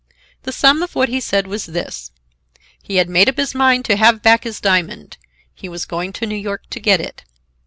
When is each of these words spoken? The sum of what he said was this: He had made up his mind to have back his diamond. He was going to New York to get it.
The 0.41 0.51
sum 0.51 0.81
of 0.81 0.95
what 0.95 1.09
he 1.09 1.19
said 1.19 1.45
was 1.45 1.67
this: 1.67 2.09
He 2.81 2.95
had 2.95 3.07
made 3.07 3.29
up 3.29 3.37
his 3.37 3.53
mind 3.53 3.85
to 3.85 3.95
have 3.97 4.23
back 4.23 4.45
his 4.45 4.59
diamond. 4.59 5.19
He 5.53 5.69
was 5.69 5.85
going 5.85 6.11
to 6.13 6.25
New 6.25 6.33
York 6.33 6.63
to 6.71 6.79
get 6.79 6.99
it. 6.99 7.23